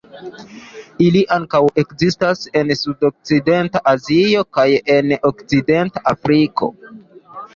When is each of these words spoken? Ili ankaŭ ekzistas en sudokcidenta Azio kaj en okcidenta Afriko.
Ili 1.07 1.19
ankaŭ 1.35 1.59
ekzistas 1.81 2.41
en 2.61 2.71
sudokcidenta 2.79 3.81
Azio 3.93 4.41
kaj 4.59 4.67
en 4.95 5.13
okcidenta 5.31 6.03
Afriko. 6.13 6.71